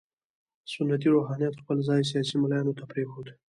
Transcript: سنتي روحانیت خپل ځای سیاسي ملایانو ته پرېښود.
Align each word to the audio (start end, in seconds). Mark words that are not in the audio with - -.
سنتي 0.73 1.07
روحانیت 1.15 1.53
خپل 1.61 1.77
ځای 1.87 2.01
سیاسي 2.11 2.35
ملایانو 2.41 2.77
ته 2.79 2.83
پرېښود. 2.91 3.27